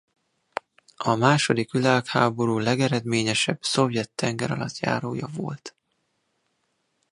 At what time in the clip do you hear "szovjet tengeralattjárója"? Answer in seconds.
3.63-5.27